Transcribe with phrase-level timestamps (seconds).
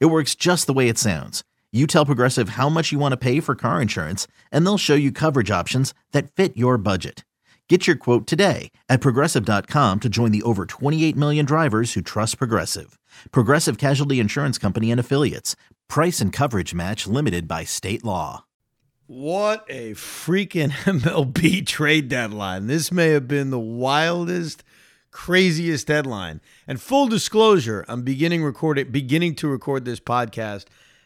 [0.00, 1.42] It works just the way it sounds.
[1.72, 4.94] You tell Progressive how much you want to pay for car insurance, and they'll show
[4.94, 7.24] you coverage options that fit your budget.
[7.68, 12.36] Get your quote today at progressive.com to join the over 28 million drivers who trust
[12.36, 12.98] Progressive.
[13.30, 15.56] Progressive Casualty Insurance Company and Affiliates.
[15.88, 18.44] Price and coverage match limited by state law.
[19.06, 22.66] What a freaking MLB trade deadline.
[22.66, 24.62] This may have been the wildest,
[25.12, 26.40] craziest deadline.
[26.66, 30.64] And full disclosure, I'm beginning recording beginning to record this podcast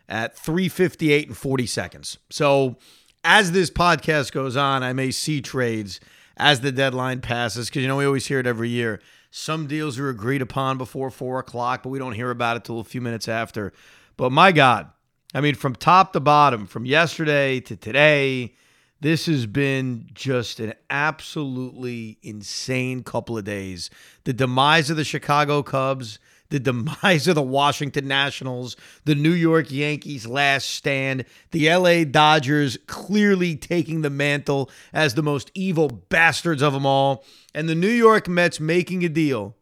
[0.08, 2.18] at 3:58 and 40 seconds.
[2.30, 2.78] So,
[3.22, 6.00] as this podcast goes on, I may see trades
[6.36, 9.00] as the deadline passes because you know we always hear it every year.
[9.30, 12.80] Some deals are agreed upon before four o'clock, but we don't hear about it till
[12.80, 13.72] a few minutes after.
[14.16, 14.90] But my God,
[15.34, 18.54] I mean, from top to bottom, from yesterday to today,
[19.00, 23.90] this has been just an absolutely insane couple of days.
[24.24, 29.70] The demise of the Chicago Cubs, the demise of the Washington Nationals, the New York
[29.70, 36.62] Yankees' last stand, the LA Dodgers clearly taking the mantle as the most evil bastards
[36.62, 39.56] of them all, and the New York Mets making a deal.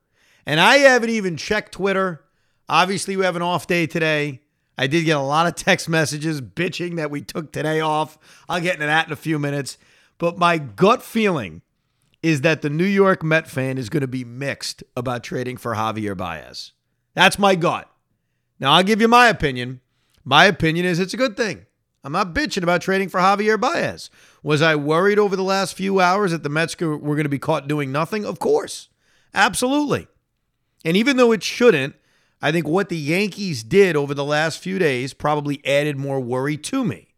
[0.47, 2.25] And I haven't even checked Twitter.
[2.69, 4.41] Obviously, we have an off day today.
[4.77, 8.19] I did get a lot of text messages bitching that we took today off.
[8.49, 9.79] I'll get into that in a few minutes.
[10.19, 11.63] But my gut feeling
[12.23, 15.75] is that the New York Met fan is going to be mixed about trading for
[15.75, 16.73] Javier Baez.
[17.15, 17.89] That's my gut.
[18.59, 19.81] Now, I'll give you my opinion.
[20.25, 21.67] My opinion is it's a good thing.
[22.03, 24.11] I'm not bitching about trading for Javier Baez.
[24.43, 27.39] Was I worried over the last few hours that the Mets were going to be
[27.39, 28.25] caught doing nothing?
[28.25, 28.89] Of course.
[29.33, 30.07] Absolutely.
[30.85, 31.95] And even though it shouldn't,
[32.45, 36.59] I think what the Yankees did over the last few days probably added more worry
[36.59, 37.15] to me.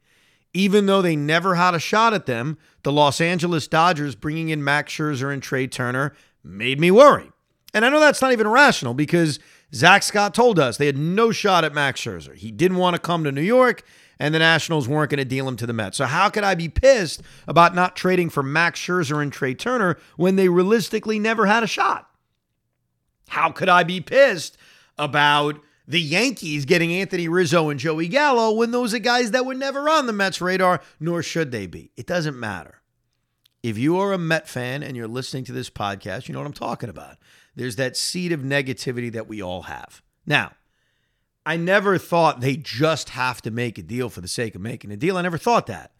[0.55, 4.63] Even though they never had a shot at them, the Los Angeles Dodgers bringing in
[4.63, 7.33] Max Scherzer and Trea Turner made me worry.
[7.75, 9.41] And I know that's not even rational because
[9.75, 12.37] Zack Scott told us they had no shot at Max Scherzer.
[12.37, 13.83] He didn't want to come to New York,
[14.21, 15.97] and the Nationals weren't going to deal him to the Mets.
[15.97, 19.99] So how could I be pissed about not trading for Max Scherzer and Trea Turner
[20.17, 22.09] when they realistically never had a shot?
[23.31, 24.57] How could I be pissed
[24.99, 29.55] about the Yankees getting Anthony Rizzo and Joey Gallo when those are guys that were
[29.55, 31.93] never on the Mets radar, nor should they be.
[31.97, 32.83] It doesn't matter.
[33.63, 36.47] If you are a Met fan and you're listening to this podcast, you know what
[36.47, 37.17] I'm talking about.
[37.55, 40.03] There's that seed of negativity that we all have.
[40.27, 40.53] Now,
[41.45, 44.91] I never thought they just have to make a deal for the sake of making
[44.91, 45.17] a deal.
[45.17, 45.93] I never thought that.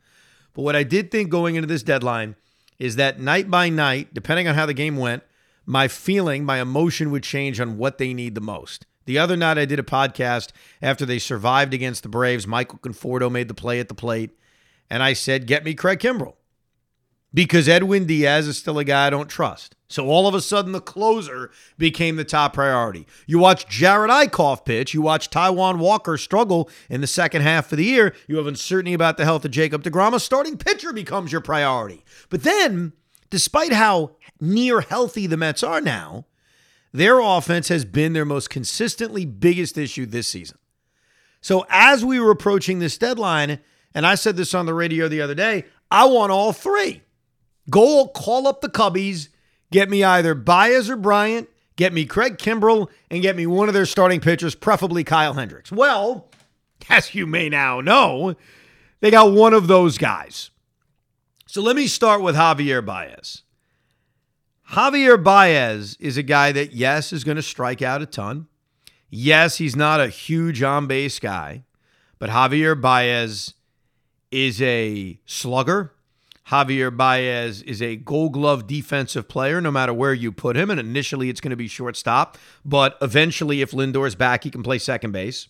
[0.55, 2.35] But what I did think going into this deadline
[2.79, 5.23] is that night by night, depending on how the game went,
[5.67, 8.87] my feeling, my emotion would change on what they need the most.
[9.05, 10.51] The other night, I did a podcast
[10.81, 12.47] after they survived against the Braves.
[12.47, 14.31] Michael Conforto made the play at the plate,
[14.89, 16.35] and I said, Get me Craig Kimbrel.
[17.35, 19.77] Because Edwin Diaz is still a guy I don't trust.
[19.89, 23.07] So all of a sudden, the closer became the top priority.
[23.27, 24.95] You watch Jerad Eickhoff pitch.
[24.95, 28.15] You watch Taijuan Walker struggle in the second half of the year.
[28.27, 30.15] You have uncertainty about the health of Jacob DeGrom.
[30.15, 32.05] A starting pitcher becomes your priority.
[32.31, 32.95] But then,
[33.31, 36.27] despite how near healthy the Mets are now,
[36.93, 40.59] their offense has been their most consistently biggest issue this season.
[41.41, 43.61] So as we were approaching this deadline,
[43.95, 47.03] and I said this on the radio the other day, I want all three.
[47.71, 49.29] Go call up the Cubbies,
[49.71, 53.75] get me either Baez or Bryant, get me Craig Kimbrel, and get me one of
[53.75, 55.71] their starting pitchers, preferably Kyle Hendricks.
[55.71, 56.31] Well,
[56.89, 58.37] as you may now know,
[59.01, 60.51] they got one of those guys.
[61.57, 63.41] So let me start with Javier Baez.
[64.73, 68.47] Javier Baez is a guy that, yes, is going to strike out a ton.
[69.09, 71.65] Yes, he's not a huge on base guy,
[72.19, 73.55] but Javier Baez
[74.31, 75.95] is a slugger.
[76.49, 80.69] Javier Baez is a gold glove defensive player, no matter where you put him.
[80.69, 82.37] And initially, it's going to be shortstop,
[82.67, 85.49] but eventually, if Lindor's back, he can play second base.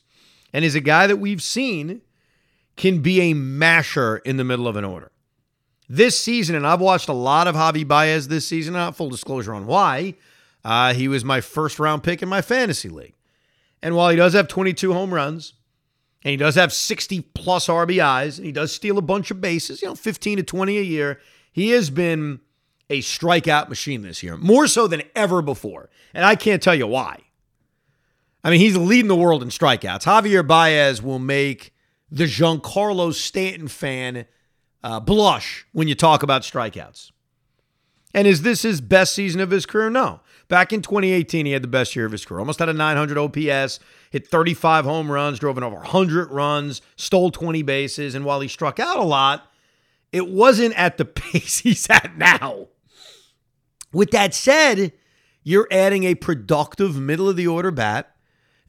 [0.52, 2.02] And is a guy that we've seen
[2.76, 5.10] can be a masher in the middle of an order.
[5.88, 9.54] This season, and I've watched a lot of Javi Baez this season, not full disclosure
[9.54, 10.14] on why.
[10.64, 13.14] Uh, he was my first round pick in my fantasy league.
[13.82, 15.54] And while he does have 22 home runs,
[16.24, 19.80] and he does have 60 plus RBIs, and he does steal a bunch of bases,
[19.80, 21.20] you know, 15 to 20 a year,
[21.52, 22.40] he has been
[22.90, 25.88] a strikeout machine this year, more so than ever before.
[26.12, 27.20] And I can't tell you why.
[28.42, 30.02] I mean, he's leading the world in strikeouts.
[30.02, 31.72] Javier Baez will make
[32.10, 34.26] the Giancarlo Stanton fan
[34.86, 37.10] uh, blush when you talk about strikeouts.
[38.14, 39.90] And is this his best season of his career?
[39.90, 40.20] No.
[40.46, 42.38] Back in 2018, he had the best year of his career.
[42.38, 43.80] Almost had a 900 OPS,
[44.12, 48.14] hit 35 home runs, drove in over 100 runs, stole 20 bases.
[48.14, 49.50] And while he struck out a lot,
[50.12, 52.68] it wasn't at the pace he's at now.
[53.92, 54.92] With that said,
[55.42, 58.14] you're adding a productive middle of the order bat.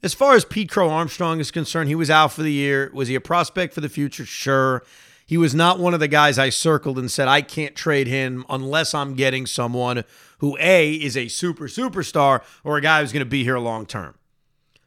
[0.02, 2.90] As far as Pete Crow Armstrong is concerned, he was out for the year.
[2.92, 4.26] Was he a prospect for the future?
[4.26, 4.82] Sure.
[5.28, 8.46] He was not one of the guys I circled and said, I can't trade him
[8.48, 10.04] unless I'm getting someone
[10.38, 13.84] who, A, is a super superstar or a guy who's going to be here long
[13.84, 14.14] term.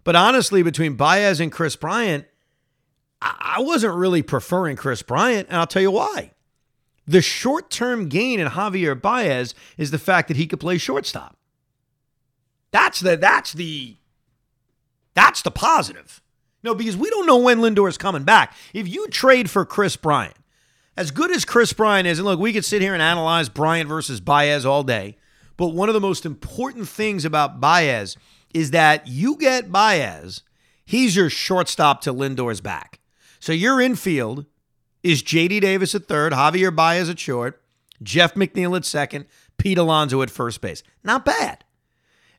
[0.04, 2.26] But honestly, between Baez and Kris Bryant,
[3.22, 6.32] I wasn't really preferring Kris Bryant, and I'll tell you why.
[7.06, 11.38] The short term gain in Javier Baez is the fact that he could play shortstop.
[12.72, 13.98] That's the that's the
[15.14, 16.21] that's the positive.
[16.64, 18.56] No, because we don't know when Lindor is coming back.
[18.74, 20.36] If you trade for Kris Bryant,
[20.96, 23.90] as good as Kris Bryant is, and look, we could sit here and analyze Bryant
[23.90, 25.18] versus Baez all day,
[25.58, 28.18] but one of the most important things about Baez
[28.54, 30.44] is that you get Baez,
[30.86, 33.00] he's your shortstop to Lindor's back.
[33.40, 34.46] So your infield
[35.02, 37.62] is JD Davis at third, Javier Baez at short,
[38.04, 39.26] Jeff McNeil at second,
[39.58, 40.84] Pete Alonso at first base.
[41.04, 41.64] Not bad.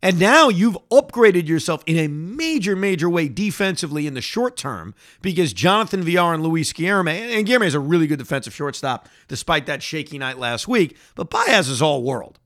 [0.02, 4.96] And now you've upgraded yourself in a major, major way defensively in the short term
[5.20, 9.66] because Jonathan Villar and Luis Guillorme, and Guillorme is a really good defensive shortstop despite
[9.66, 12.40] that shaky night last week, but Baez is all world.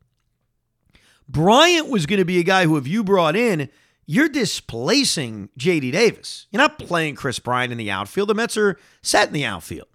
[1.29, 3.71] Bryant was going to be a guy who, if you brought in,
[4.05, 6.47] you're displacing JD Davis.
[6.51, 8.29] You're not playing Kris Bryant in the outfield.
[8.29, 9.89] The Mets are set in the outfield.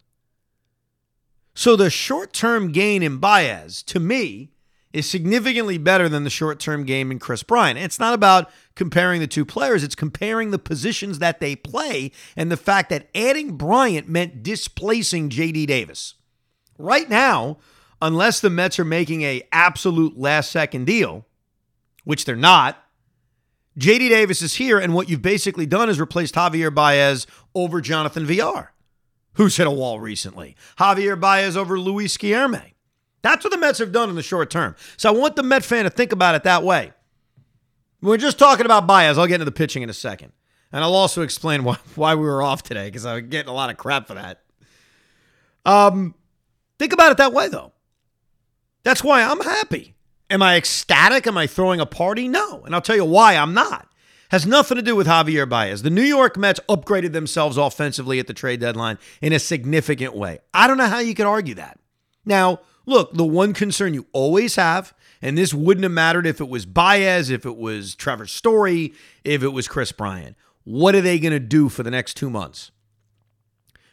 [1.53, 4.51] So the short term gain in Baez, to me,
[4.93, 7.79] is significantly better than the short term game in Kris Bryant.
[7.79, 12.51] It's not about comparing the two players, it's comparing the positions that they play and
[12.51, 16.15] the fact that adding Bryant meant displacing JD Davis.
[16.77, 17.57] Right now,
[18.01, 21.25] unless the Mets are making a absolute last second deal,
[22.03, 22.83] which they're not,
[23.77, 28.25] JD Davis is here, and what you've basically done is replaced Javier Baez over Jonathan
[28.25, 28.73] Villar,
[29.33, 30.57] who's hit a wall recently.
[30.77, 32.73] Javier Baez over Luis Guillorme.
[33.21, 34.75] That's what the Mets have done in the short term.
[34.97, 36.93] So I want the Met fan to think about it that way.
[38.01, 39.17] We're just talking about Baez.
[39.17, 40.31] I'll get into the pitching in a second.
[40.71, 43.69] And I'll also explain why, why we were off today because I'm getting a lot
[43.69, 44.41] of crap for that.
[45.65, 46.15] Um,
[46.79, 47.73] think about it that way, though.
[48.83, 49.95] That's why I'm happy.
[50.29, 51.27] Am I ecstatic?
[51.27, 52.27] Am I throwing a party?
[52.27, 52.63] No.
[52.63, 53.87] And I'll tell you why I'm not.
[54.31, 55.83] Has nothing to do with Javier Baez.
[55.83, 60.39] The New York Mets upgraded themselves offensively at the trade deadline in a significant way.
[60.53, 61.77] I don't know how you could argue that.
[62.25, 66.49] Now, Look, the one concern you always have, and this wouldn't have mattered if it
[66.49, 68.93] was Baez, if it was Trevor Story,
[69.23, 70.35] if it was Kris Bryant.
[70.63, 72.71] What are they going to do for the next two months?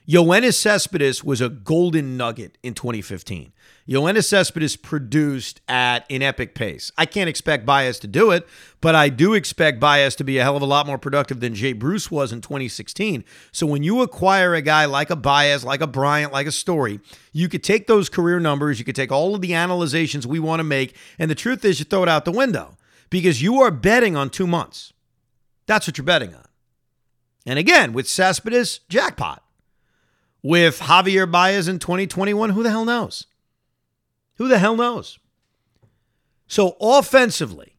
[0.09, 3.53] Yoenis Cespedes was a golden nugget in 2015.
[3.87, 6.91] Yoenis Cespedes produced at an epic pace.
[6.97, 8.49] I can't expect Baez to do it,
[8.81, 11.55] but I do expect Baez to be a hell of a lot more productive than
[11.55, 13.23] Jay Bruce was in 2016.
[13.53, 17.01] So when you acquire a guy like a Baez, like a Bryant, like a Story,
[17.35, 20.61] you could take those career numbers, you could take all of the analyzations we want
[20.61, 22.79] to make, and the truth is you throw it out the window
[23.11, 24.95] because you are betting on two months.
[25.67, 26.47] That's what you're betting on.
[27.45, 29.43] And again, with Cespedes, jackpot
[30.43, 33.27] with Javier Baez in 2021, who the hell knows?
[34.37, 35.19] Who the hell knows?
[36.47, 37.77] So, offensively,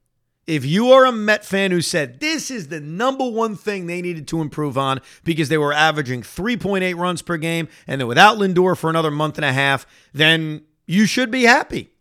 [0.50, 4.01] if you are a Met fan who said this is the number one thing they
[4.01, 8.38] needed to improve on because they were averaging 3.8 runs per game and they're without
[8.38, 11.91] Lindor for another month and a half, then you should be happy.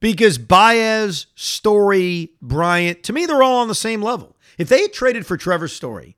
[0.00, 4.36] Because Baez, Story, Bryant, to me, they're all on the same level.
[4.58, 6.16] If they had traded for Trevor Story,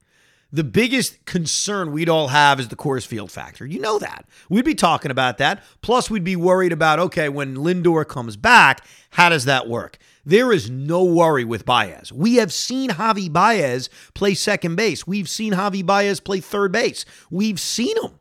[0.52, 3.64] the biggest concern we'd all have is the Coors Field factor.
[3.64, 4.26] You know that.
[4.50, 5.62] We'd be talking about that.
[5.80, 9.98] Plus, we'd be worried about okay, when Lindor comes back, how does that work?
[10.24, 12.12] There is no worry with Baez.
[12.12, 15.06] We have seen Javi Baez play second base.
[15.06, 17.04] We've seen Javi Baez play third base.
[17.30, 18.20] We've seen him.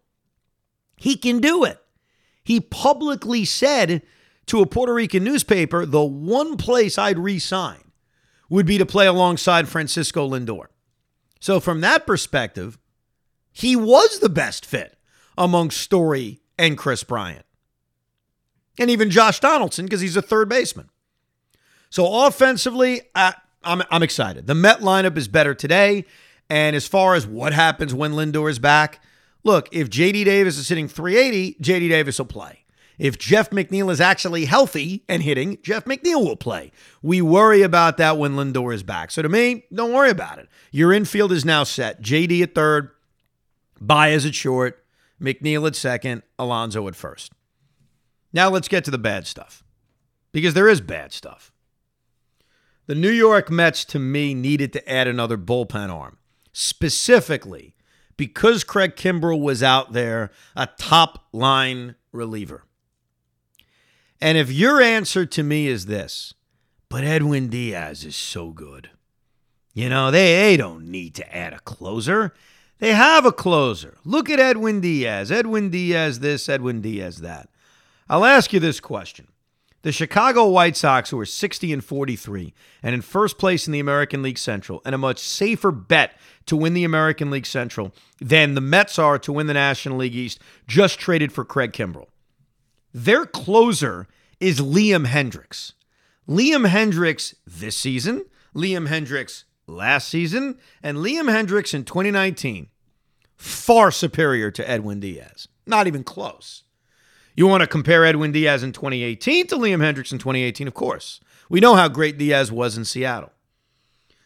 [0.96, 1.80] He can do it.
[2.44, 4.02] He publicly said
[4.48, 7.92] to a Puerto Rican newspaper the one place I'd resign
[8.50, 10.66] would be to play alongside Francisco Lindor.
[11.42, 12.78] So, from that perspective,
[13.52, 14.98] he was the best fit
[15.38, 17.46] among Story and Kris Bryant.
[18.78, 20.90] And even Josh Donaldson, because he's a third baseman.
[21.90, 23.34] So, offensively, I,
[23.64, 24.46] I'm, I'm excited.
[24.46, 26.06] The Met lineup is better today.
[26.48, 29.02] And as far as what happens when Lindor is back,
[29.44, 32.61] look, if JD Davis is hitting 380, JD Davis will play.
[33.01, 36.72] If Jeff McNeil is actually healthy and hitting, Jeff McNeil will play.
[37.01, 39.10] We worry about that when Lindor is back.
[39.10, 40.48] So to me, don't worry about it.
[40.72, 42.03] Your infield is now set.
[42.03, 42.91] JD at third,
[43.79, 44.86] Baez at short,
[45.20, 47.34] McNeil at second, Alonso at first.
[48.34, 49.63] Now let's get to the bad stuff
[50.31, 51.51] because there is bad stuff.
[52.86, 56.20] The New York Mets, to me, needed to add another bullpen arm,
[56.53, 57.74] specifically
[58.15, 62.65] because Craig Kimbrel was out there, a top line reliever.
[64.22, 66.36] And if your answer to me is this,
[66.90, 68.92] but Edwin Diaz is so good.
[69.74, 72.34] You know, they, they don't need to add a closer.
[72.78, 73.98] They have a closer.
[74.06, 75.32] Look at Edwin Diaz.
[75.32, 77.50] Edwin Diaz this, Edwin Diaz that.
[78.10, 79.28] I'll ask you this question.
[79.84, 83.80] The Chicago White Sox, who are 60 and 43 and in first place in the
[83.80, 86.13] American League Central, and a much safer bet
[86.46, 90.16] to win the American League Central than the Mets are to win the National League
[90.16, 92.11] East, just traded for Craig Kimbrel.
[92.94, 94.08] Their closer
[94.40, 95.74] is Liam Hendriks.
[96.28, 102.68] Liam Hendriks this season, Liam Hendriks last season, and Liam Hendriks in 2019,
[103.38, 105.48] far superior to Edwin Diaz.
[105.66, 106.64] Not even close.
[107.36, 111.22] You want to compare Edwin Diaz in 2018 to Liam Hendriks in 2018, of course.
[111.50, 113.32] We know how great Diaz was in Seattle.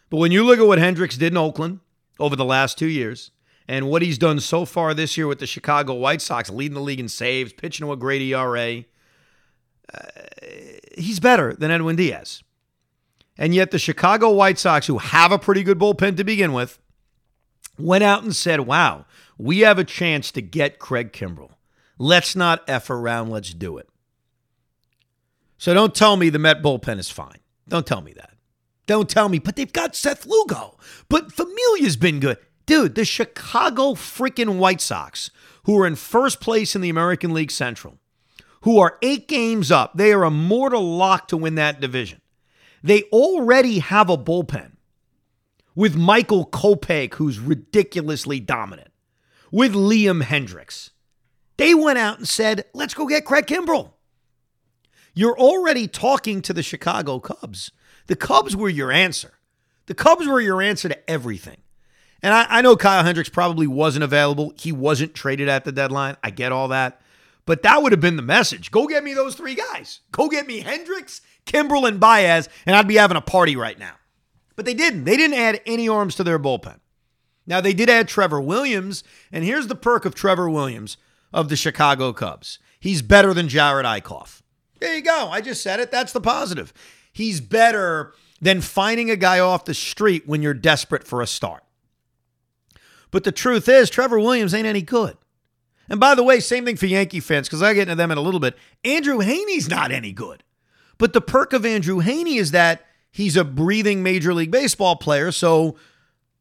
[0.10, 1.80] But when you look at what Hendriks did in Oakland
[2.20, 3.32] over the last two years,
[3.68, 6.82] and what he's done so far this year with the Chicago White Sox, leading the
[6.82, 8.84] league in saves, pitching to a great ERA.
[9.94, 10.00] Uh,
[10.98, 12.44] he's better than Edwin Diaz.
[13.38, 16.80] And yet, the Chicago White Sox, who have a pretty good bullpen to begin with,
[17.78, 19.06] went out and said, Wow,
[19.38, 21.52] we have a chance to get Craig Kimbrel.
[21.98, 23.90] Let's not F around, let's do it.
[25.58, 27.40] So don't tell me the Met bullpen is fine.
[27.68, 28.32] Don't tell me that.
[28.88, 30.78] Don't tell me, but they've got Seth Lugo.
[31.10, 32.38] But Familia's been good.
[32.66, 35.30] Dude, the Chicago freaking White Sox,
[35.64, 38.00] who are in first place in the American League Central,
[38.62, 42.22] who are eight games up, they are a mortal lock to win that division.
[42.82, 44.72] They already have a bullpen
[45.76, 48.90] with Michael Kopech, who's ridiculously dominant,
[49.52, 50.92] with Liam Hendriks.
[51.58, 53.92] They went out and said, let's go get Craig Kimbrel.
[55.14, 57.72] You're already talking to the Chicago Cubs.
[58.08, 59.34] The Cubs were your answer.
[59.86, 61.58] The Cubs were your answer to everything.
[62.22, 64.54] And I, I, know Kyle Hendricks probably wasn't available.
[64.58, 66.18] He wasn't traded at the deadline.
[66.24, 67.02] I get all that.
[67.46, 68.72] But that would have been the message.
[68.72, 70.00] Go get me those three guys.
[70.12, 73.94] Go get me Hendricks, Kimbrel, and Baez, and I'd be having a party right now.
[74.56, 75.04] But they didn't.
[75.04, 76.80] They didn't add any arms to their bullpen.
[77.46, 80.98] Now, they did add Trevor Williams, and here's the perk of Trevor Williams
[81.32, 82.58] of the Chicago Cubs.
[82.80, 84.42] He's better than Jerad Eickhoff.
[84.80, 85.30] There you go.
[85.32, 85.92] I just said it.
[85.92, 86.74] That's the positive.
[87.14, 91.64] He's better than finding a guy off the street when you're desperate for a start.
[93.16, 95.16] But the truth is, Trevor Williams ain't any good.
[95.88, 98.18] And by the way, same thing for Yankee fans, because I get into them in
[98.18, 98.58] a little bit.
[98.84, 100.44] Andrew Heaney's not any good.
[100.98, 105.32] But the perk of Andrew Heaney is that he's a breathing Major League Baseball player.
[105.32, 105.78] So,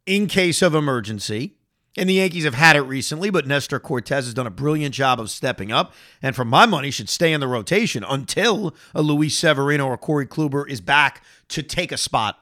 [0.04, 1.54] in case of emergency,
[1.96, 5.20] and the Yankees have had it recently, but Nestor Cortes has done a brilliant job
[5.20, 5.94] of stepping up.
[6.20, 10.26] And for my money, should stay in the rotation until a Luis Severino or Corey
[10.26, 12.40] Kluber is back to take a spot.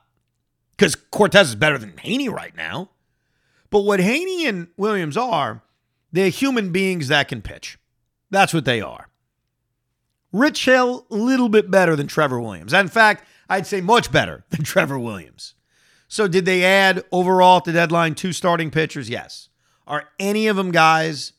[0.71, 2.89] Because Cortes is better than Heaney right now.
[3.73, 5.63] But what Heaney and Williams are,
[6.13, 7.79] they're human beings that can pitch.
[8.31, 9.09] That's what they are.
[10.31, 12.75] Rich Hill, a little bit better than Trevor Williams.
[12.75, 15.55] In fact, I'd say much better than Trevor Williams.
[16.07, 19.09] So, did they add overall at the deadline two starting pitchers?
[19.09, 19.49] Yes.
[19.87, 21.33] Are any of them guys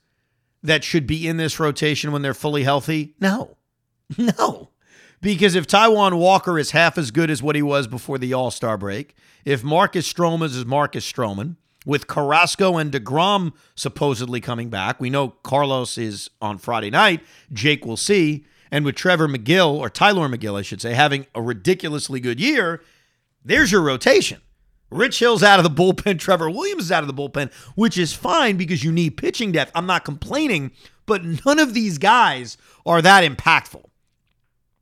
[0.64, 3.16] that should be in this rotation when they're fully healthy?
[3.22, 3.58] No.
[4.18, 4.70] No.
[5.22, 8.52] Because if Taijuan Walker is half as good as what he was before the All
[8.52, 15.00] Star break, if Marcus Stroman is Marcus Stroman, with Carrasco and DeGrom supposedly coming back,
[15.00, 17.22] we know Carlos is on Friday night.
[17.52, 18.46] Jake will see.
[18.72, 22.82] And with Trevor Megill, or Tylor Megill, I should say, having a ridiculously good year,
[23.46, 24.42] there's your rotation.
[24.90, 26.20] Rich Hill's out of the bullpen.
[26.20, 29.72] Trevor Williams is out of the bullpen, which is fine because you need pitching depth.
[29.76, 30.72] I'm not complaining,
[31.06, 33.84] but none of these guys are that impactful.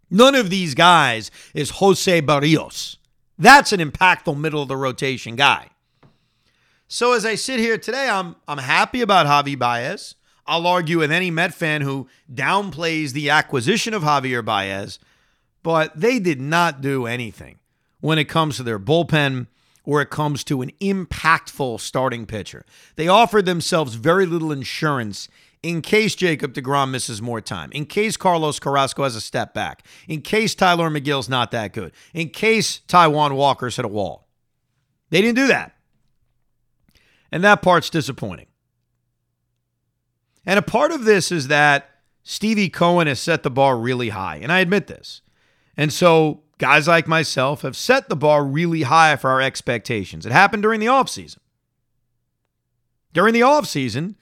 [0.10, 2.98] None of these guys is Jose Berrios.
[3.38, 5.70] That's an impactful middle of the rotation guy.
[6.94, 10.16] So as I sit here today, I'm I'm happy about Javi Baez.
[10.46, 15.00] I'll argue with any Met fan who downplays the acquisition of Javier Baez,
[15.64, 17.60] but they did not do anything
[18.02, 19.48] when it comes to their bullpen
[19.86, 22.66] or it comes to an impactful starting pitcher.
[22.98, 25.30] They offered themselves very little insurance
[25.64, 29.86] in case Jacob DeGrom misses more time, in case Carlos Carrasco has a step back,
[30.10, 34.28] in case Tylor Megill's not that good, in case Taijuan Walker's hit a wall.
[35.10, 35.78] They didn't do that.
[37.32, 38.48] And that part's disappointing.
[40.46, 41.90] And a part of this is that
[42.24, 45.22] Stevie Cohen has set the bar really high, and I admit this.
[45.78, 50.26] And so guys like myself have set the bar really high for our expectations.
[50.26, 51.38] It happened during the offseason.
[53.14, 54.16] During the offseason,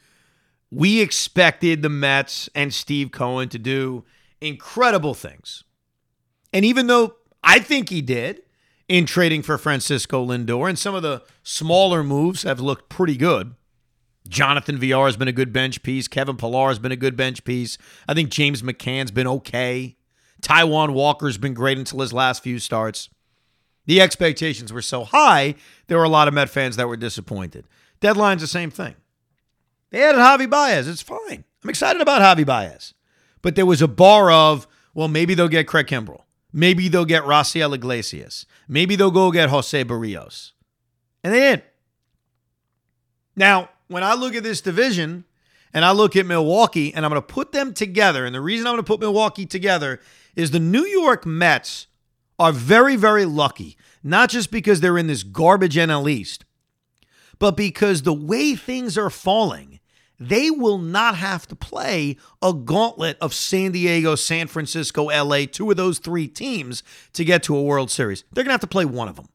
[0.72, 4.06] we expected the Mets and Steve Cohen to do
[4.42, 5.64] incredible things.
[6.54, 8.42] And even though I think he did
[8.90, 13.56] in trading for Francisco Lindor, and some of the smaller moves have looked pretty good.
[14.28, 16.08] Jonathan Villar has been a good bench piece.
[16.08, 17.78] Kevin Pillar has been a good bench piece.
[18.08, 19.96] I think James McCann's been okay.
[20.42, 23.10] Taijuan Walker's been great until his last few starts.
[23.86, 25.56] The expectations were so high,
[25.88, 27.66] there were a lot of Met fans that were disappointed.
[28.02, 28.96] Deadline's the same thing.
[29.90, 30.88] They added Javi Baez.
[30.88, 31.44] It's fine.
[31.64, 32.94] I'm excited about Javi Baez.
[33.42, 36.22] But there was a bar of, well, maybe they'll get Craig Kimbrel.
[36.52, 38.46] Maybe they'll get Raisel Iglesias.
[38.68, 40.52] Maybe they'll go get Jose Berrios.
[41.24, 41.64] And they did.
[43.36, 45.26] Now, when I look at this division
[45.74, 48.68] and I look at Milwaukee and I'm going to put them together, and the reason
[48.68, 50.00] I'm going to put Milwaukee together
[50.36, 51.88] is the New York Mets
[52.40, 56.46] are very, very lucky, not just because they're in this garbage NL East,
[57.38, 59.79] but because the way things are falling,
[60.20, 65.70] they will not have to play a gauntlet of San Diego, San Francisco, LA, two
[65.72, 66.84] of those three teams
[67.14, 68.24] to get to a World Series.
[68.32, 69.28] They're going to have to play one of them.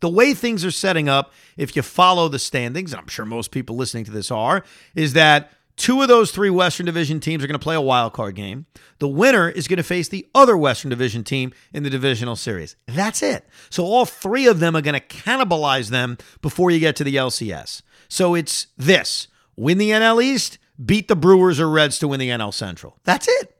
[0.00, 3.50] The way things are setting up, if you follow the standings, and I'm sure most
[3.50, 7.46] people listening to this are, is that Two of those three Western Division teams are
[7.46, 8.66] going to play a wild card game.
[8.98, 12.76] The winner is going to face the other Western Division team in the divisional series.
[12.86, 13.46] That's it.
[13.70, 17.16] So all three of them are going to cannibalize them before you get to the
[17.16, 17.80] LCS.
[18.10, 19.28] So it's this
[19.60, 22.98] win the NL East, beat the Brewers or Reds to win the NL Central.
[23.04, 23.56] That's it.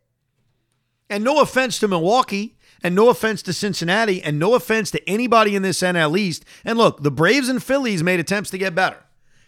[1.11, 5.55] And no offense to Milwaukee, and no offense to Cincinnati, and no offense to anybody
[5.55, 6.45] in this NL East.
[6.65, 9.05] And look, the Braves and Phillies made attempts to get better.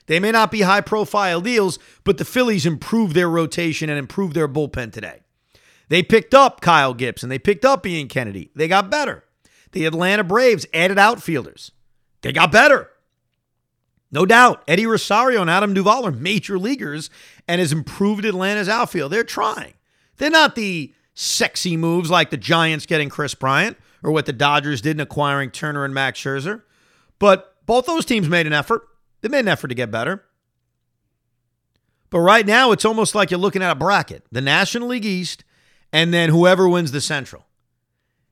[0.07, 4.35] They may not be high profile deals, but the Phillies improved their rotation and improved
[4.35, 5.21] their bullpen today.
[5.89, 7.31] They picked up Kyle Gibson.
[7.31, 8.51] They picked up Ian Kennedy.
[8.55, 9.25] They got better.
[9.71, 11.73] The Atlanta Braves added outfielders.
[12.21, 12.91] They got better.
[14.12, 14.62] No doubt.
[14.69, 17.09] Eddie Rosario and Adam Duvall are major leaguers
[17.49, 19.11] and has improved Atlanta's outfield.
[19.11, 19.73] They're trying.
[20.19, 24.83] They're not the sexy moves like the Giants getting Kris Bryant or what the Dodgers
[24.83, 26.62] did in acquiring Turner and Max Scherzer.
[27.18, 28.83] But both those teams made an effort.
[29.22, 30.25] They made an effort to get better.
[32.11, 35.44] But right now, it's almost like you're looking at a bracket the National League East,
[35.92, 37.46] and then whoever wins the Central.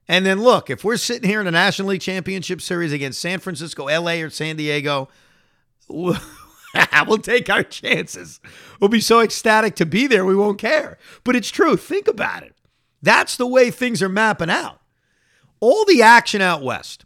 [0.07, 3.39] And then look, if we're sitting here in a National League Championship Series against San
[3.39, 5.09] Francisco, LA, or San Diego,
[7.07, 8.41] we'll take our chances.
[8.81, 10.99] We'll be so ecstatic to be there, we won't care.
[11.25, 11.77] But it's true.
[11.77, 12.55] Think about it.
[13.03, 14.81] That's the way things are mapping out.
[15.61, 17.05] All the action out west,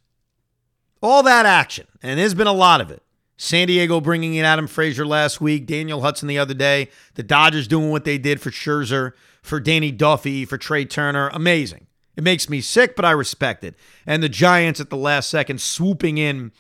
[1.03, 3.03] all that action, and there's been a lot of it,
[3.37, 7.67] San Diego bringing in Adam Frazier last week, Daniel Hudson the other day, the Dodgers
[7.67, 11.29] doing what they did for Scherzer, for Danny Duffy, for Trea Turner.
[11.33, 11.87] Amazing.
[12.17, 13.75] It makes me sick, but I respect it.
[14.07, 16.53] And the Giants at the last second swooping in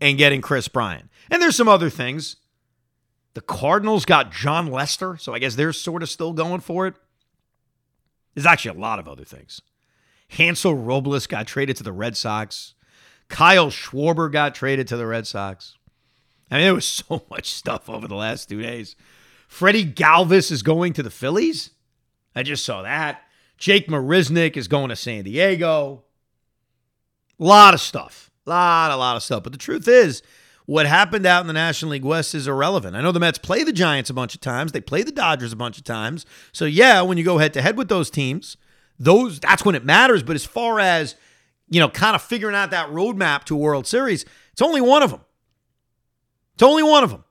[0.00, 1.09] and getting Kris Bryant.
[1.30, 2.36] And there's some other things.
[3.34, 6.94] The Cardinals got Jon Lester, so I guess they're sort of still going for it.
[8.34, 9.60] There's actually a lot of other things.
[10.28, 12.74] Hansel Robles got traded to the Red Sox.
[13.28, 15.76] Kyle Schwarber got traded to the Red Sox.
[16.50, 18.96] I mean, there was so much stuff over the last two days.
[19.48, 21.70] Freddy Galvis is going to the Phillies.
[22.34, 23.22] I just saw that.
[23.58, 26.04] Jake Marisnick is going to San Diego.
[27.38, 28.30] A lot of stuff.
[28.46, 29.42] A lot, a lot of stuff.
[29.42, 30.22] But the truth is,
[30.70, 32.94] what happened out in the National League West is irrelevant.
[32.94, 34.70] I know the Mets play the Giants a bunch of times.
[34.70, 36.24] They play the Dodgers a bunch of times.
[36.52, 38.56] So yeah, when you go head to head with those teams,
[38.96, 40.22] those that's when it matters.
[40.22, 41.16] But as far as
[41.68, 45.02] you know, kind of figuring out that roadmap to a World Series, it's only one
[45.02, 45.22] of them.
[46.54, 47.24] It's only one of them.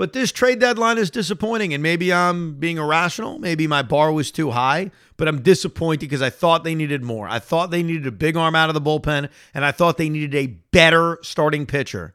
[0.00, 3.38] But this trade deadline is disappointing, and maybe I'm being irrational.
[3.38, 7.28] Maybe my bar was too high, but I'm disappointed because I thought they needed more.
[7.28, 10.08] I thought they needed a big arm out of the bullpen, and I thought they
[10.08, 12.14] needed a better starting pitcher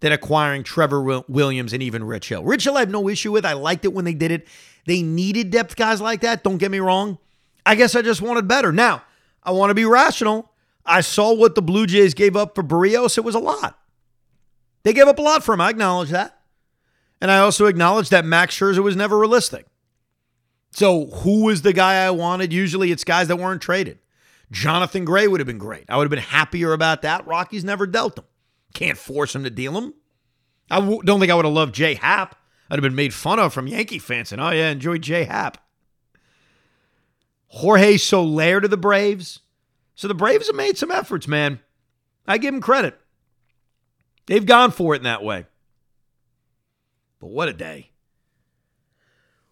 [0.00, 2.42] than acquiring Trevor Williams and even Rich Hill.
[2.42, 3.46] Rich Hill, I have no issue with.
[3.46, 4.48] I liked it when they did it.
[4.86, 6.42] They needed depth guys like that.
[6.42, 7.16] Don't get me wrong.
[7.64, 8.72] I guess I just wanted better.
[8.72, 9.04] Now,
[9.44, 10.50] I want to be rational.
[10.84, 13.16] I saw what the Blue Jays gave up for Berrios.
[13.16, 13.78] It was a lot.
[14.82, 15.60] They gave up a lot for him.
[15.60, 16.39] I acknowledge that.
[17.20, 19.66] And I also acknowledge that Max Scherzer was never realistic.
[20.72, 22.52] So who was the guy I wanted?
[22.52, 23.98] Usually it's guys that weren't traded.
[24.50, 25.84] Jonathan Gray would have been great.
[25.88, 27.26] I would have been happier about that.
[27.26, 28.24] Rockies never dealt him.
[28.74, 29.94] Can't force him to deal him.
[30.70, 32.36] I w- don't think I would have loved Jay Happ.
[32.70, 35.58] I'd have been made fun of from Yankee fans and, oh, yeah, enjoy Jay Happ.
[37.48, 39.40] Jorge Soler to the Braves.
[39.96, 41.58] So the Braves have made some efforts, man.
[42.26, 42.98] I give them credit.
[44.26, 45.46] They've gone for it in that way.
[47.20, 47.90] But what a day.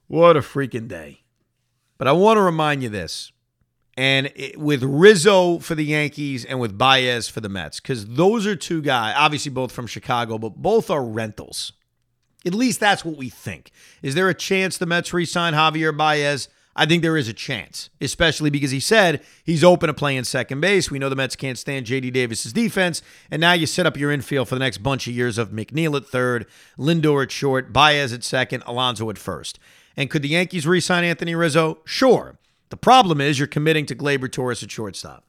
[0.06, 1.20] What a freaking day.
[1.98, 3.30] But I want to remind you this.
[3.96, 8.46] And it, with Rizzo for the Yankees and with Baez for the Mets, because those
[8.46, 11.72] are two guys, obviously both from Chicago, but both are rentals.
[12.46, 13.72] At least that's what we think.
[14.00, 16.48] Is there a chance the Mets re sign Javier Baez?
[16.78, 20.60] I think there is a chance, especially because he said he's open to playing second
[20.60, 20.92] base.
[20.92, 24.12] We know the Mets can't stand JD Davis's defense, and now you set up your
[24.12, 26.46] infield for the next bunch of years of McNeil at third,
[26.78, 29.58] Lindor at short, Baez at second, Alonso at first.
[29.96, 31.80] And could the Yankees re-sign Anthony Rizzo?
[31.84, 32.38] Sure.
[32.68, 35.24] The problem is you're committing to Gleyber Torres at shortstop.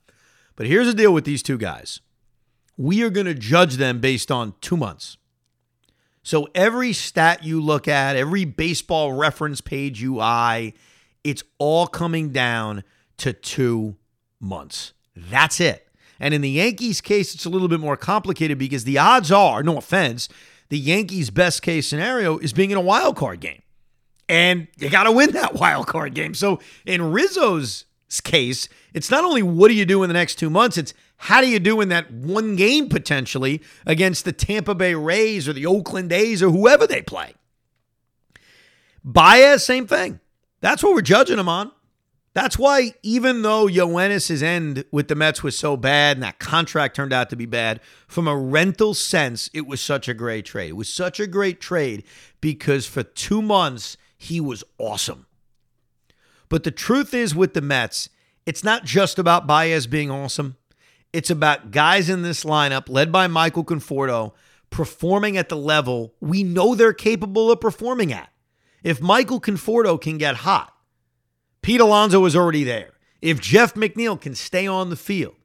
[0.55, 1.99] But here's the deal with these two guys.
[2.77, 5.17] We are going to judge them based on two months.
[6.21, 10.73] So every stat you look at, every baseball reference page you eye,
[11.23, 12.83] it's all coming down
[13.17, 13.95] to two
[14.39, 14.93] months.
[15.15, 15.87] That's it.
[16.19, 19.63] And in the Yankees' case, it's a little bit more complicated because the odds are,
[19.63, 20.27] no offense,
[20.69, 23.61] the Yankees' best case scenario is being in a wild card game.
[24.27, 26.33] And you got to win that wild card game.
[26.33, 27.85] So in Rizzo's
[28.23, 31.41] case, it's not only what do you do in the next two months, it's how
[31.41, 35.65] do you do in that one game potentially against the Tampa Bay Rays or the
[35.65, 37.33] Oakland A's or whoever they play.
[39.03, 40.19] Baez, same thing.
[40.61, 41.71] That's what we're judging him on.
[42.33, 46.95] That's why, even though Yoenis' end with the Mets was so bad and that contract
[46.95, 50.69] turned out to be bad, from a rental sense, it was such a great trade.
[50.69, 52.03] It was such a great trade
[52.39, 55.25] because for two months, he was awesome.
[56.49, 58.09] But the truth is, with the Mets,
[58.45, 60.55] it's not just about Baez being awesome.
[61.11, 64.33] It's about guys in this lineup, led by Michael Conforto,
[64.69, 68.29] performing at the level we know they're capable of performing at.
[68.83, 70.73] If Michael Conforto can get hot,
[71.61, 72.91] Pete Alonso is already there.
[73.21, 75.35] If Jeff McNeil can stay on the field,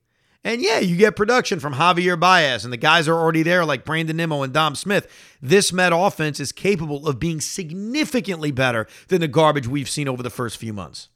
[0.45, 3.85] and yeah, you get production from Javier Baez, and the guys are already there like
[3.85, 5.11] Brandon Nimmo and Dom Smith.
[5.41, 10.23] This Met offense is capable of being significantly better than the garbage we've seen over
[10.23, 11.09] the first few months.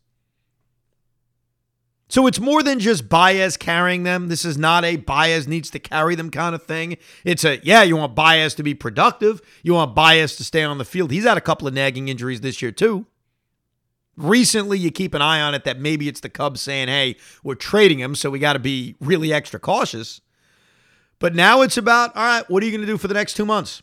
[2.11, 4.29] So it's more than just Baez carrying them.
[4.29, 6.97] This is not a Baez needs to carry them kind of thing.
[7.23, 9.43] It's a, yeah, you want Baez to be productive.
[9.63, 11.11] You want Baez to stay on the field.
[11.11, 13.07] He's had a couple of nagging injuries this year, too.
[14.17, 17.55] Recently, you keep an eye on it that maybe it's the Cubs saying, hey, we're
[17.55, 20.23] trading him, so we got to be really extra cautious.
[21.19, 23.35] But now it's about, all right, what are you going to do for the next
[23.35, 23.83] two months?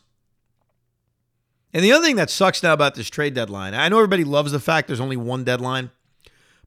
[1.72, 4.52] And the other thing that sucks now about this trade deadline, I know everybody loves
[4.52, 5.90] the fact there's only one deadline.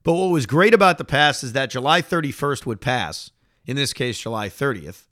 [0.02, 3.30] But what was great about the pass is that July 31st would pass,
[3.66, 5.04] in this case, July 30th.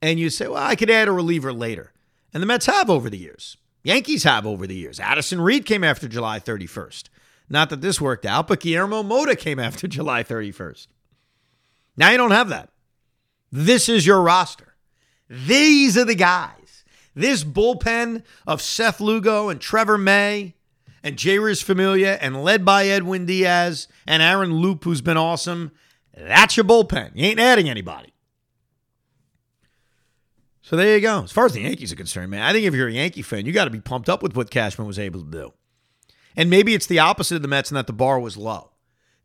[0.00, 1.92] And you say, well, I could add a reliever later.
[2.34, 3.56] And the Mets have over the years.
[3.84, 5.00] Yankees have over the years.
[5.00, 7.04] Addison Reed came after July 31st.
[7.48, 10.86] Not that this worked out, but Guillermo Mota came after July 31st.
[11.96, 12.70] Now you don't have that.
[13.50, 14.74] This is your roster.
[15.28, 16.84] These are the guys.
[17.14, 20.54] This bullpen of Seth Lugo and Trevor May
[21.02, 25.72] and Jeurys Familia and led by Edwin Diaz and Aaron Loup, who's been awesome.
[26.16, 27.12] That's your bullpen.
[27.14, 28.12] You ain't adding anybody.
[30.62, 31.24] So there you go.
[31.24, 33.46] As far as the Yankees are concerned, man, I think if you're a Yankee fan,
[33.46, 35.52] you got to be pumped up with what Cashman was able to do.
[36.36, 38.70] And maybe it's the opposite of the Mets and that the bar was low.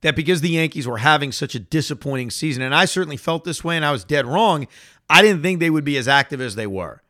[0.01, 3.63] That because the Yankees were having such a disappointing season, and I certainly felt this
[3.63, 4.67] way and I was dead wrong,
[5.09, 7.01] I didn't think they would be as active as they were.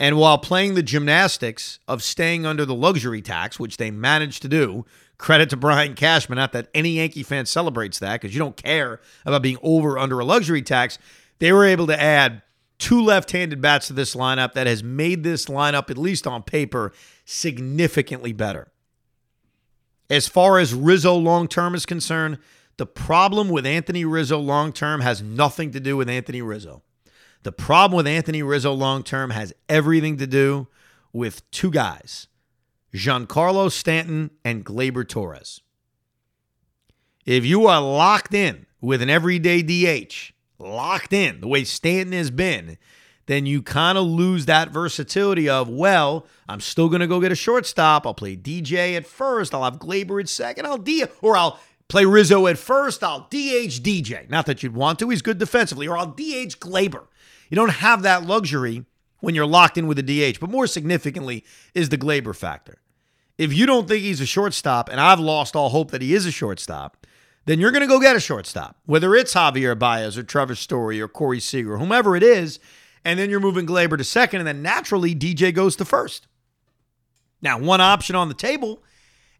[0.00, 4.48] And while playing the gymnastics of staying under the luxury tax, which they managed to
[4.48, 4.84] do,
[5.18, 9.00] credit to Brian Cashman, not that any Yankee fan celebrates that because you don't care
[9.24, 10.98] about being over under a luxury tax,
[11.38, 12.42] they were able to add
[12.78, 16.42] two left handed bats to this lineup that has made this lineup, at least on
[16.42, 16.92] paper,
[17.24, 18.72] significantly better.
[20.10, 22.38] As far as Rizzo long term is concerned,
[22.76, 26.82] the problem with Anthony Rizzo long term has nothing to do with Anthony Rizzo.
[27.44, 30.66] The problem with Anthony Rizzo long term has everything to do
[31.12, 32.26] with two guys
[32.92, 35.60] Giancarlo Stanton and Gleyber Torres.
[37.26, 42.30] If you are locked in with an everyday DH, locked in the way Stanton has
[42.30, 42.78] been,
[43.26, 47.32] then you kind of lose that versatility of, well, I'm still going to go get
[47.32, 48.06] a shortstop.
[48.06, 49.54] I'll play DJ at first.
[49.54, 50.66] I'll have Glaber at second.
[50.66, 53.02] I'll D, or I'll play Rizzo at first.
[53.02, 54.28] I'll DH DJ.
[54.30, 55.10] Not that you'd want to.
[55.10, 55.86] He's good defensively.
[55.88, 57.06] Or I'll DH Gleyber.
[57.54, 58.84] You don't have that luxury
[59.20, 60.40] when you're locked in with a DH.
[60.40, 62.78] But more significantly is the Gleyber factor.
[63.38, 66.26] If you don't think he's a shortstop, and I've lost all hope that he is
[66.26, 67.06] a shortstop,
[67.44, 71.00] then you're going to go get a shortstop, whether it's Javier Baez or Trevor Story
[71.00, 72.58] or Corey Seager, whomever it is,
[73.04, 76.26] and then you're moving Gleyber to second, and then naturally DJ goes to first.
[77.40, 78.82] Now, one option on the table,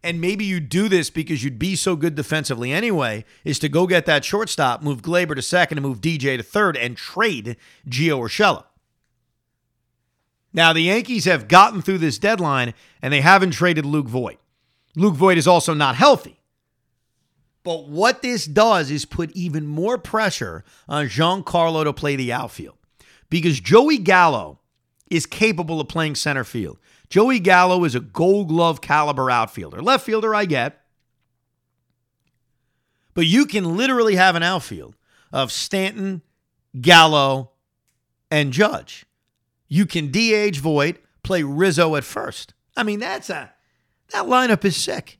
[0.05, 3.87] and maybe you do this because you'd be so good defensively anyway, is to go
[3.87, 7.57] get that shortstop, move Gleyber to second, and move DJ to third, and trade
[7.89, 8.65] Gio Urshela.
[10.53, 14.37] Now, the Yankees have gotten through this deadline, and they haven't traded Luke Voit.
[14.95, 16.39] Luke Voit is also not healthy.
[17.63, 22.77] But what this does is put even more pressure on Giancarlo to play the outfield
[23.27, 24.59] because Joey Gallo
[25.09, 26.77] is capable of playing center field.
[27.15, 29.81] Joey Gallo is a gold glove caliber outfielder.
[29.81, 30.81] Left fielder, I get.
[33.13, 34.97] But you can literally have an outfield
[35.31, 36.23] of Stanton,
[36.81, 37.51] Gallo,
[38.29, 39.05] and Judge.
[39.69, 42.53] You can DH Voit, play Rizzo at first.
[42.75, 43.53] I mean, that's a
[44.09, 45.17] that lineup is sick.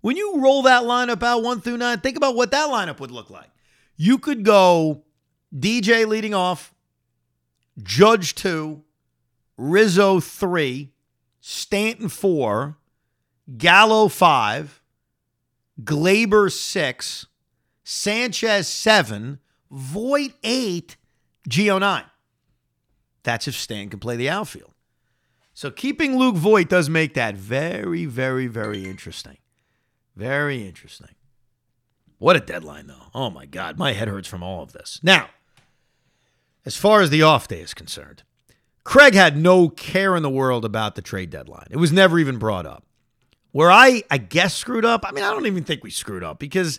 [0.00, 3.12] When you roll that lineup out one through nine, think about what that lineup would
[3.12, 3.50] look like.
[3.96, 5.04] You could go
[5.56, 6.74] DJ leading off,
[7.80, 8.82] Judge two,
[9.56, 10.90] Rizzo three,
[11.48, 12.76] Stanton four,
[13.56, 14.82] Gallo five,
[15.80, 17.26] Gleyber six,
[17.84, 19.38] Sanchez seven,
[19.70, 20.96] Voit eight,
[21.48, 22.06] Gio nine.
[23.22, 24.72] That's if Stan can play the outfield.
[25.54, 29.38] So keeping Luke Voit does make that very, very, very interesting.
[30.16, 31.14] Very interesting.
[32.18, 33.06] What a deadline, though.
[33.14, 34.98] Oh my God, my head hurts from all of this.
[35.00, 35.28] Now,
[36.64, 38.24] as far as the off day is concerned,
[38.86, 41.66] Craig had no care in the world about the trade deadline.
[41.72, 42.84] It was never even brought up.
[43.50, 46.38] Where I, I guess, screwed up, I mean, I don't even think we screwed up
[46.38, 46.78] because,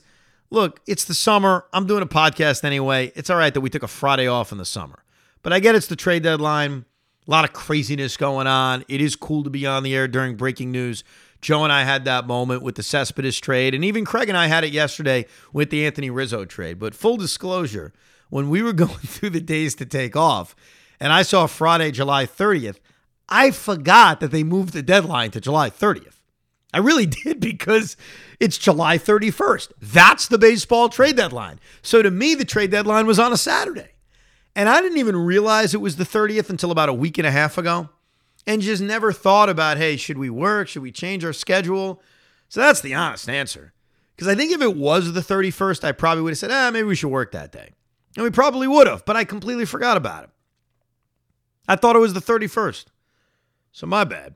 [0.49, 1.65] look, it's the summer.
[1.73, 3.11] I'm doing a podcast anyway.
[3.13, 5.03] It's all right that we took a Friday off in the summer.
[5.43, 6.85] But I get it's the trade deadline.
[7.27, 8.85] A lot of craziness going on.
[8.87, 11.03] It is cool to be on the air during breaking news.
[11.41, 14.47] Joe and I had that moment with the Cespedes trade, and even Craig and I
[14.47, 16.79] had it yesterday with the Anthony Rizzo trade.
[16.79, 17.91] But full disclosure,
[18.29, 20.55] when we were going through the days to take off,
[20.99, 22.77] and I saw Friday, July 30th,
[23.29, 26.15] I forgot that they moved the deadline to July 30th.
[26.73, 27.97] I really did because
[28.39, 29.71] it's July 31st.
[29.81, 31.59] That's the baseball trade deadline.
[31.81, 33.89] So to me, the trade deadline was on a Saturday.
[34.55, 37.31] And I didn't even realize it was the 30th until about a week and a
[37.31, 37.89] half ago
[38.47, 40.67] and just never thought about, hey, should we work?
[40.67, 42.01] Should we change our schedule?
[42.49, 43.73] So that's the honest answer.
[44.15, 46.87] Because I think if it was the 31st, I probably would have said, ah, maybe
[46.87, 47.73] we should work that day.
[48.15, 50.29] And we probably would have, but I completely forgot about it.
[51.67, 52.85] I thought it was the 31st.
[53.71, 54.35] So my bad.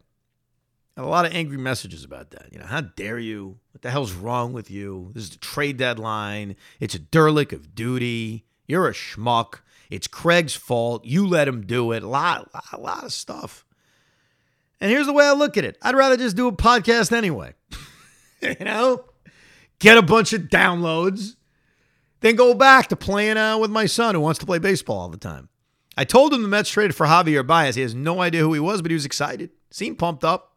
[0.97, 2.49] a lot of angry messages about that.
[2.51, 3.57] You know, how dare you?
[3.71, 5.11] What the hell's wrong with you?
[5.13, 6.55] This is the trade deadline.
[6.79, 8.45] It's a derelict of duty.
[8.67, 9.59] You're a schmuck.
[9.89, 11.05] It's Craig's fault.
[11.05, 12.03] You let him do it.
[12.03, 13.65] A lot, a lot of stuff.
[14.79, 17.53] And here's the way I look at it I'd rather just do a podcast anyway.
[18.41, 19.05] you know,
[19.79, 21.35] get a bunch of downloads,
[22.21, 25.09] then go back to playing uh, with my son who wants to play baseball all
[25.09, 25.49] the time.
[26.01, 27.75] I told him the Mets traded for Javier Baez.
[27.75, 29.51] He has no idea who he was, but he was excited.
[29.69, 30.55] Seemed pumped up.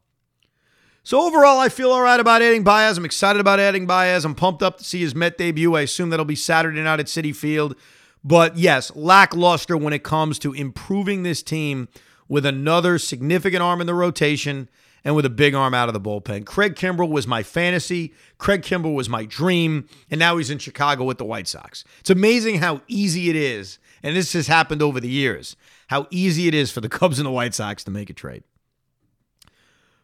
[1.03, 2.97] So overall, I feel all right about adding Baez.
[2.97, 4.25] I'm excited about adding Baez.
[4.25, 5.75] I'm pumped up to see his Met debut.
[5.75, 7.77] I assume that'll be Saturday night at Citi Field.
[8.25, 11.89] But yes, lackluster when it comes to improving this team
[12.27, 14.71] with another significant arm in the rotation
[15.05, 16.47] and with a big arm out of the bullpen.
[16.47, 18.15] Craig Kimbrel was my fantasy.
[18.39, 19.91] Craig Kimbrel was my dream.
[20.11, 21.85] And now he's in Chicago with the White Sox.
[22.01, 23.79] It's amazing how easy it is.
[24.05, 25.57] And this has happened over the years.
[25.89, 28.45] How easy it is for the Cubs and the White Sox to make a trade.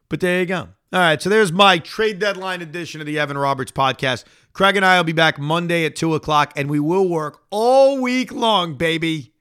[0.09, 0.69] But there you go.
[0.93, 4.25] All right, so there's my trade deadline edition of the Evan Roberts podcast.
[4.55, 8.01] Craig and I will be back Monday at 2 o'clock, and we will work all
[8.01, 9.33] week long, baby.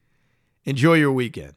[0.65, 1.55] Enjoy your weekend.